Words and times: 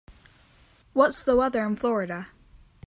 What's 0.93 1.21
the 1.21 1.35
weather 1.35 1.63
in 1.63 1.75
Florida? 1.75 2.29